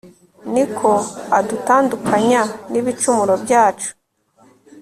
ni 0.53 0.63
ko 0.77 0.91
adutandukanya 1.37 2.41
n'ibicumuro 2.71 3.33
byacu 3.43 3.89